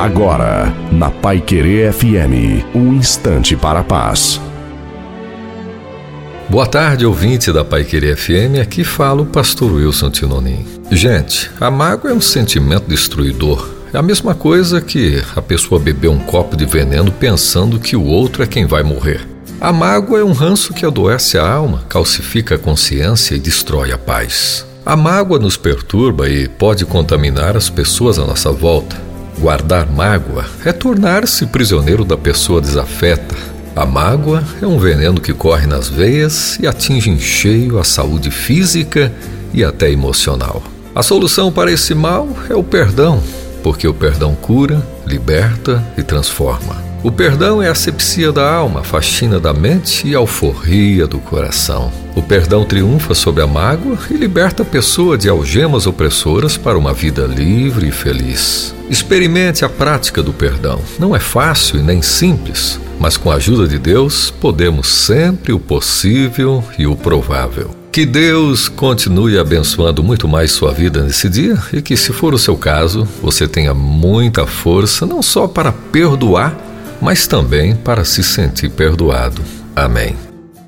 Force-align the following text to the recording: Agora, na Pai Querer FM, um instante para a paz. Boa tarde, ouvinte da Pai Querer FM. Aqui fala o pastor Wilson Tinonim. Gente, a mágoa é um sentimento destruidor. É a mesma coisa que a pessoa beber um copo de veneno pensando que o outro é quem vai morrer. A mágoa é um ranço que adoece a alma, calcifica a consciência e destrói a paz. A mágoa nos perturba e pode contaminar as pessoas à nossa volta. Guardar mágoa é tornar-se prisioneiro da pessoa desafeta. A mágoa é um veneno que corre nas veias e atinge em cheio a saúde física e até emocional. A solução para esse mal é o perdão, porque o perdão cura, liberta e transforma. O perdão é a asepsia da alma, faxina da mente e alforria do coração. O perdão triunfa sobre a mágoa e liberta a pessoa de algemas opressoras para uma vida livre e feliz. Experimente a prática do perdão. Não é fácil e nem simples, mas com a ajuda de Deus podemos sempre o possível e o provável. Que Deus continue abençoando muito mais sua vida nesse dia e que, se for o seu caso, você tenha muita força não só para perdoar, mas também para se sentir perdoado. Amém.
Agora, 0.00 0.74
na 0.90 1.10
Pai 1.10 1.42
Querer 1.42 1.92
FM, 1.92 2.64
um 2.74 2.94
instante 2.94 3.54
para 3.54 3.80
a 3.80 3.84
paz. 3.84 4.40
Boa 6.48 6.64
tarde, 6.64 7.04
ouvinte 7.04 7.52
da 7.52 7.62
Pai 7.62 7.84
Querer 7.84 8.16
FM. 8.16 8.62
Aqui 8.62 8.82
fala 8.82 9.20
o 9.20 9.26
pastor 9.26 9.70
Wilson 9.74 10.08
Tinonim. 10.08 10.64
Gente, 10.90 11.50
a 11.60 11.70
mágoa 11.70 12.12
é 12.12 12.14
um 12.14 12.20
sentimento 12.20 12.88
destruidor. 12.88 13.68
É 13.92 13.98
a 13.98 14.02
mesma 14.02 14.34
coisa 14.34 14.80
que 14.80 15.22
a 15.36 15.42
pessoa 15.42 15.78
beber 15.78 16.08
um 16.08 16.18
copo 16.18 16.56
de 16.56 16.64
veneno 16.64 17.12
pensando 17.12 17.78
que 17.78 17.94
o 17.94 18.06
outro 18.06 18.42
é 18.42 18.46
quem 18.46 18.64
vai 18.64 18.82
morrer. 18.82 19.28
A 19.60 19.70
mágoa 19.70 20.20
é 20.20 20.24
um 20.24 20.32
ranço 20.32 20.72
que 20.72 20.86
adoece 20.86 21.36
a 21.36 21.46
alma, 21.46 21.84
calcifica 21.90 22.54
a 22.54 22.58
consciência 22.58 23.34
e 23.34 23.38
destrói 23.38 23.92
a 23.92 23.98
paz. 23.98 24.64
A 24.86 24.96
mágoa 24.96 25.38
nos 25.38 25.58
perturba 25.58 26.26
e 26.26 26.48
pode 26.48 26.86
contaminar 26.86 27.54
as 27.54 27.68
pessoas 27.68 28.18
à 28.18 28.24
nossa 28.24 28.50
volta. 28.50 29.09
Guardar 29.40 29.90
mágoa 29.90 30.44
é 30.66 30.70
tornar-se 30.70 31.46
prisioneiro 31.46 32.04
da 32.04 32.14
pessoa 32.14 32.60
desafeta. 32.60 33.34
A 33.74 33.86
mágoa 33.86 34.44
é 34.60 34.66
um 34.66 34.78
veneno 34.78 35.18
que 35.18 35.32
corre 35.32 35.66
nas 35.66 35.88
veias 35.88 36.58
e 36.60 36.66
atinge 36.66 37.08
em 37.08 37.18
cheio 37.18 37.78
a 37.78 37.84
saúde 37.84 38.30
física 38.30 39.10
e 39.54 39.64
até 39.64 39.90
emocional. 39.90 40.62
A 40.94 41.02
solução 41.02 41.50
para 41.50 41.72
esse 41.72 41.94
mal 41.94 42.28
é 42.50 42.54
o 42.54 42.62
perdão, 42.62 43.22
porque 43.62 43.86
o 43.86 43.94
perdão 43.94 44.34
cura, 44.34 44.82
liberta 45.06 45.84
e 45.96 46.02
transforma. 46.02 46.90
O 47.02 47.10
perdão 47.10 47.62
é 47.62 47.68
a 47.68 47.72
asepsia 47.72 48.30
da 48.30 48.52
alma, 48.52 48.84
faxina 48.84 49.40
da 49.40 49.54
mente 49.54 50.06
e 50.06 50.14
alforria 50.14 51.06
do 51.06 51.18
coração. 51.18 51.90
O 52.14 52.20
perdão 52.20 52.62
triunfa 52.62 53.14
sobre 53.14 53.42
a 53.42 53.46
mágoa 53.46 53.96
e 54.10 54.14
liberta 54.14 54.62
a 54.62 54.66
pessoa 54.66 55.16
de 55.16 55.26
algemas 55.26 55.86
opressoras 55.86 56.58
para 56.58 56.76
uma 56.76 56.92
vida 56.92 57.22
livre 57.24 57.88
e 57.88 57.90
feliz. 57.90 58.74
Experimente 58.90 59.64
a 59.64 59.68
prática 59.68 60.22
do 60.22 60.34
perdão. 60.34 60.78
Não 60.98 61.16
é 61.16 61.20
fácil 61.20 61.78
e 61.78 61.82
nem 61.82 62.02
simples, 62.02 62.78
mas 62.98 63.16
com 63.16 63.30
a 63.30 63.36
ajuda 63.36 63.66
de 63.66 63.78
Deus 63.78 64.30
podemos 64.30 64.86
sempre 64.86 65.54
o 65.54 65.58
possível 65.58 66.62
e 66.78 66.86
o 66.86 66.94
provável. 66.94 67.79
Que 67.92 68.06
Deus 68.06 68.68
continue 68.68 69.36
abençoando 69.36 70.02
muito 70.02 70.28
mais 70.28 70.52
sua 70.52 70.72
vida 70.72 71.02
nesse 71.02 71.28
dia 71.28 71.58
e 71.72 71.82
que, 71.82 71.96
se 71.96 72.12
for 72.12 72.32
o 72.32 72.38
seu 72.38 72.56
caso, 72.56 73.06
você 73.20 73.48
tenha 73.48 73.74
muita 73.74 74.46
força 74.46 75.04
não 75.04 75.20
só 75.20 75.48
para 75.48 75.72
perdoar, 75.72 76.56
mas 77.00 77.26
também 77.26 77.74
para 77.74 78.04
se 78.04 78.22
sentir 78.22 78.70
perdoado. 78.70 79.42
Amém. 79.74 80.29